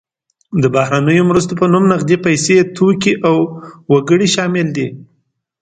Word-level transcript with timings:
د 0.61 0.63
بهرنیو 0.75 1.27
مرستو 1.29 1.53
په 1.59 1.65
نوم 1.71 1.83
نغدې 1.91 2.17
پیسې، 2.25 2.57
توکي 2.75 3.13
او 3.27 3.35
وګړي 3.91 4.27
شامل 4.35 4.67
دي. 4.77 4.87